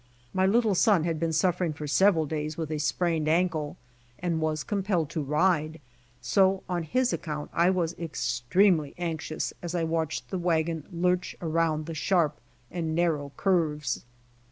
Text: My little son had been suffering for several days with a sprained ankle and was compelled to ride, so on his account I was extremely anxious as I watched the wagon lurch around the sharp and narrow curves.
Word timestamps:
My 0.33 0.47
little 0.47 0.73
son 0.73 1.03
had 1.03 1.19
been 1.19 1.31
suffering 1.31 1.73
for 1.73 1.85
several 1.85 2.25
days 2.25 2.57
with 2.57 2.71
a 2.71 2.79
sprained 2.79 3.27
ankle 3.27 3.77
and 4.17 4.41
was 4.41 4.63
compelled 4.63 5.11
to 5.11 5.21
ride, 5.21 5.79
so 6.23 6.63
on 6.67 6.81
his 6.81 7.13
account 7.13 7.51
I 7.53 7.69
was 7.69 7.93
extremely 7.99 8.95
anxious 8.97 9.53
as 9.61 9.75
I 9.75 9.83
watched 9.83 10.31
the 10.31 10.39
wagon 10.39 10.85
lurch 10.91 11.35
around 11.39 11.85
the 11.85 11.93
sharp 11.93 12.39
and 12.71 12.95
narrow 12.95 13.31
curves. 13.37 14.03